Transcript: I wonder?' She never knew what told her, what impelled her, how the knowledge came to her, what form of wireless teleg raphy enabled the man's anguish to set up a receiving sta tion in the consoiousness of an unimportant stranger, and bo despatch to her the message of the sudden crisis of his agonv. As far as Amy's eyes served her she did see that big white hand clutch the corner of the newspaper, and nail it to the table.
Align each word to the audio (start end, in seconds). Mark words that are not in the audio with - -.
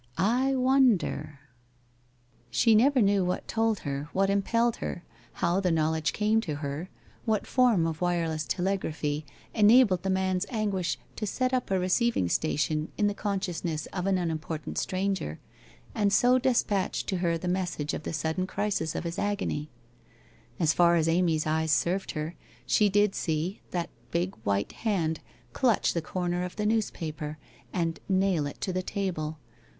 I 0.17 0.55
wonder?' 0.55 1.41
She 2.59 2.73
never 2.73 3.03
knew 3.03 3.23
what 3.23 3.47
told 3.47 3.81
her, 3.81 4.09
what 4.13 4.31
impelled 4.31 4.77
her, 4.77 5.03
how 5.33 5.59
the 5.59 5.69
knowledge 5.69 6.11
came 6.11 6.41
to 6.41 6.55
her, 6.55 6.89
what 7.25 7.45
form 7.45 7.85
of 7.85 8.01
wireless 8.01 8.45
teleg 8.47 8.79
raphy 8.79 9.25
enabled 9.53 10.01
the 10.01 10.09
man's 10.09 10.47
anguish 10.49 10.97
to 11.17 11.27
set 11.27 11.53
up 11.53 11.69
a 11.69 11.77
receiving 11.79 12.25
sta 12.29 12.55
tion 12.55 12.91
in 12.97 13.05
the 13.05 13.13
consoiousness 13.13 13.85
of 13.93 14.07
an 14.07 14.17
unimportant 14.17 14.79
stranger, 14.79 15.39
and 15.93 16.17
bo 16.19 16.39
despatch 16.39 17.05
to 17.05 17.17
her 17.17 17.37
the 17.37 17.47
message 17.47 17.93
of 17.93 18.01
the 18.01 18.11
sudden 18.11 18.47
crisis 18.47 18.95
of 18.95 19.03
his 19.03 19.17
agonv. 19.19 19.67
As 20.59 20.73
far 20.73 20.95
as 20.95 21.07
Amy's 21.07 21.45
eyes 21.45 21.71
served 21.71 22.13
her 22.13 22.33
she 22.65 22.89
did 22.89 23.13
see 23.13 23.61
that 23.69 23.91
big 24.09 24.33
white 24.37 24.71
hand 24.71 25.19
clutch 25.53 25.93
the 25.93 26.01
corner 26.01 26.43
of 26.43 26.55
the 26.55 26.65
newspaper, 26.65 27.37
and 27.71 27.99
nail 28.09 28.47
it 28.47 28.59
to 28.61 28.73
the 28.73 28.81
table. 28.81 29.37